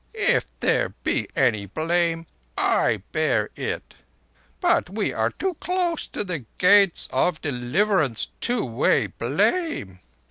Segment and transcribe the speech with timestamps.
[0.15, 2.25] If there be any blame,
[2.57, 3.93] I bear it.
[4.59, 9.99] But we are too close to the Gates of Deliverance to weigh blame.